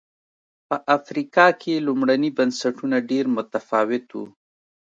په 0.67 0.75
افریقا 0.97 1.47
کې 1.61 1.83
لومړني 1.87 2.29
بنسټونه 2.37 2.97
ډېر 3.09 3.25
متفاوت 3.35 4.05
و. 4.13 4.17